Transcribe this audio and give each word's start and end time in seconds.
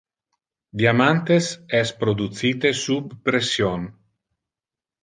Diamantes 0.81 1.51
es 1.81 1.93
producite 2.01 2.73
sub 2.81 3.15
pression. 3.31 3.89